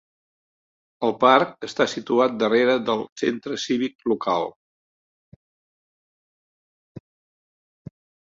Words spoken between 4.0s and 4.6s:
local.